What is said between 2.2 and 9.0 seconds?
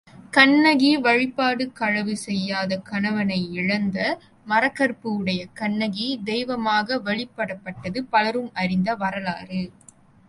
செய்யாத கணவனை இழந்த மறக்கற்பு உடைய கண்ணகி தெய்வமாக வழிபடப்பட்டது பலரும் அறிந்த